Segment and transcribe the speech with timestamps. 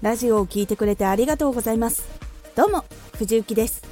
[0.00, 2.08] ラジオを聞いてくれてありがとうございます。
[2.54, 2.84] どうも
[3.16, 3.82] 藤幸です。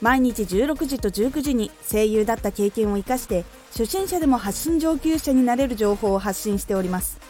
[0.00, 7.20] 毎日16時と19時に声優だった経験を生かして初心者でも発信上級者になれる情報を発信しております。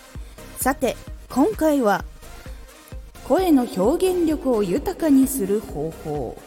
[0.59, 0.97] さて
[1.31, 2.05] 今回は
[3.27, 6.41] 声の表現力を豊かにする方法。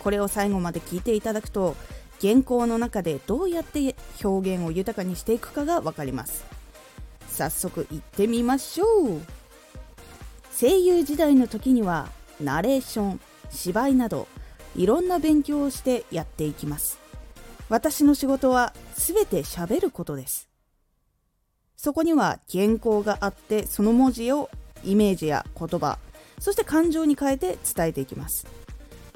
[0.00, 1.74] これを最後まで聞いていただくと
[2.20, 6.44] 原稿の中でどうやって表現を豊かにしていくかが分かります。
[7.28, 9.38] 早速行ってみましょう。
[10.60, 12.08] 声優時代の時には
[12.40, 14.26] ナレーション芝居など
[14.74, 16.98] いろんな勉強をしてやっていきます。
[17.68, 20.48] 私の仕事は全て喋ることです。
[21.76, 24.50] そこには原稿があってその文字を
[24.82, 25.98] イメージや言葉
[26.40, 28.48] そして感情に変えて伝えていきます。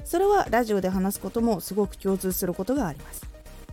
[0.05, 3.27] それはラジオで話すこともすごく共通することがあります。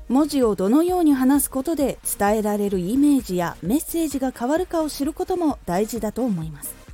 [0.09, 6.90] 文字をどのように話すことで伝えられるイメージやメッセージが変わるかを知ることも大事だと思います。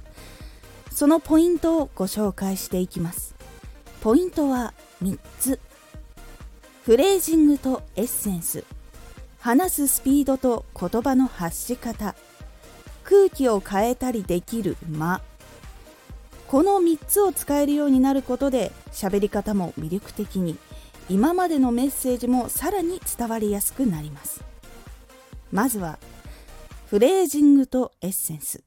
[0.96, 3.34] そのポイントをご紹介していきます。
[4.00, 5.60] ポイントは3つ。
[6.84, 8.64] フレージングとエッセンス。
[9.38, 12.16] 話すスピードと言葉の発し方。
[13.04, 15.20] 空気を変えたりできる間。
[16.48, 20.56] この3つを使えるようになることで喋り方も魅力的に
[21.10, 24.42] 今までのメッセージもさらに伝わりやすくなります。
[25.52, 25.98] まずは
[26.86, 28.62] フレージングとエッセンス。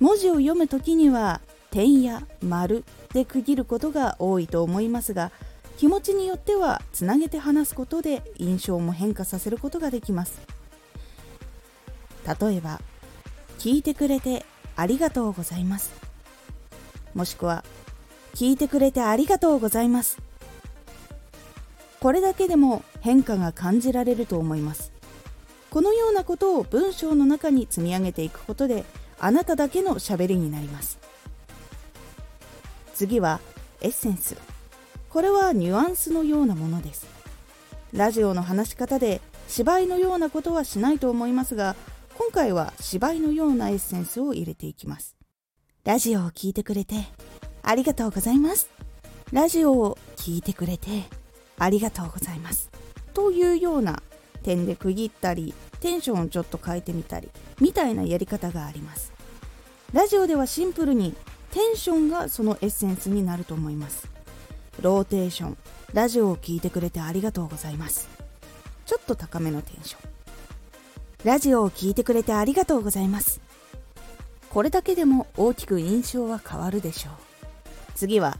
[0.00, 5.32] 文字を読む時には点や丸で区切ることが多いと思いますが
[5.76, 10.40] 気持ちによってはつなげて話すことで印象も変化させることができます。
[12.26, 12.80] 例えば
[13.58, 14.44] 聞いてくれて
[14.76, 15.92] ありがとうございます。
[17.14, 17.64] もしくは
[18.34, 20.18] 聞いてくれてありがとうございます。
[22.00, 24.92] これだけでも変化が感じられると思います。
[25.70, 28.84] このようなことを文章の中に積み上げていくことで
[29.20, 30.98] あなただけのしゃべりになります。
[32.94, 33.40] 次は
[33.80, 34.36] エッセンス。
[35.08, 37.06] これはニュアンスのようなものです。
[37.92, 41.74] ラジオの話し方で芝居のようなことはしないと思いますが
[42.18, 45.16] 今回は芝居のようなエッセンスを入れていきます。
[45.84, 46.96] ラジオを聴いてくれて
[47.62, 48.68] ありがとうございます。
[49.32, 51.04] ラジオを聴いてくれて
[51.58, 52.70] ありがとうございます。
[53.14, 54.02] というような
[54.42, 57.28] 点で区切ったりテンションをちょっと変えてみたり
[57.60, 59.12] みたいなやり方があります。
[59.92, 61.14] ラジオではシンプルに
[61.50, 64.08] テンションがそのエッセンスになると思います。
[64.80, 65.58] ローテーション
[65.94, 68.08] ラジオを聴いてくれてありがとうございます。
[68.84, 70.10] ちょっと高めのテンション。
[71.24, 73.40] ラジオを聴いてくれてありがとうございます。
[74.50, 77.12] これだけでも大きく印象は変わるでしょう。
[77.94, 78.38] 次は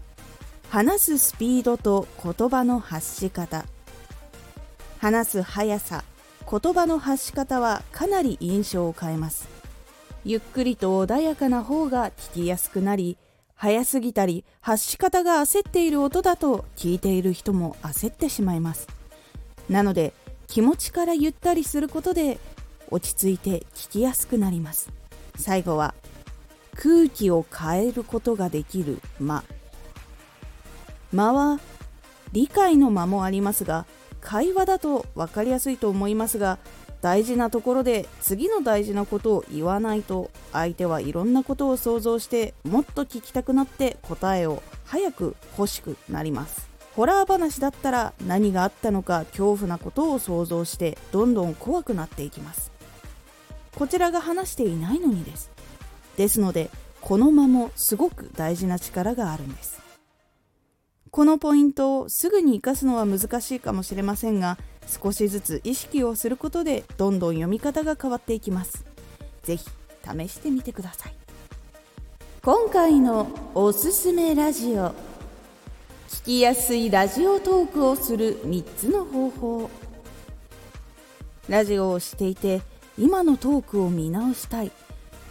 [0.70, 3.64] 話すスピードと言葉の発し方。
[5.00, 6.04] 話す速さ
[6.50, 9.48] 言葉の発し方はかなり印象を変えます。
[10.24, 13.18] ゆっくりと穏やかな方が聞きやすくなり
[13.54, 18.88] 早すぎたり発し方が焦っている音だと聞いている人も焦ってしまいます。
[19.68, 20.14] なので
[20.46, 22.38] 気持ちからゆったりすることで
[22.90, 24.90] 落ち着いて聞きやすくなります。
[25.36, 25.94] 最後は
[26.74, 29.44] 空気を変えることができる間。
[31.12, 31.60] 間は
[32.32, 33.86] 理解の間もありますが
[34.20, 36.58] 会話だと分かりやすいと思いますが
[37.00, 46.68] 大事なところで次の大事なことを言わないと相手はいろんなことを想像してもっと聞きたくなって答えを早く欲しくなります。
[46.96, 52.72] ホラー話だったら何があったのか恐怖なことを想像してどんどん怖くなっていきます。
[53.76, 55.52] こちらが話していないのにです。
[56.16, 59.80] ですのでこの間もすごく大事な力があるんです。
[61.18, 64.56] このポイントをすぐに活かすのは難しいかもしれませんが
[64.86, 68.84] 少しずつ意識をすることでどんどん読み方が変わっていきます。
[69.42, 69.64] 是非
[70.20, 71.14] 試してみてください。
[72.44, 74.94] 今回のおすすめラジオ。
[76.08, 79.70] 聞きやすいラジオトークをする3つの方法。
[81.48, 82.62] ラジオをしていて
[82.96, 84.70] 今のトークを見直したい。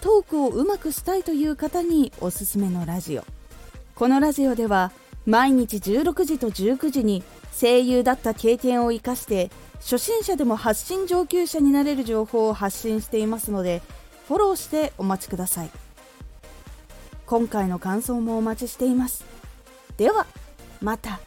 [0.02, 3.24] トークをうまくしたいという方におすすめのラジオ。
[3.96, 4.92] このラジオでは
[5.28, 7.22] 毎日16時と19時に
[7.60, 13.82] 声優だった経験を生かして初心者でも発信上級者になれる情報を発信していますので
[14.28, 15.70] フォローしてお待ちください。
[17.26, 19.26] 今回の感想もお待ちしています。
[19.98, 20.26] では
[20.82, 21.20] また。